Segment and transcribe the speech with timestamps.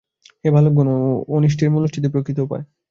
[0.43, 0.87] হে বালকগণ,
[1.29, 2.63] অনিষ্টের মূলোচ্ছেদই প্রকৃত উপায়।